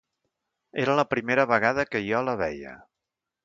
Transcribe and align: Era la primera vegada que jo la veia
Era 0.83 0.95
la 1.01 1.05
primera 1.11 1.45
vegada 1.53 1.87
que 1.93 2.01
jo 2.09 2.25
la 2.31 2.37
veia 2.43 2.77